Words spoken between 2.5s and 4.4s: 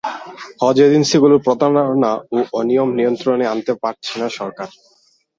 অনিয়ম নিয়ন্ত্রণে আনতে পারছে না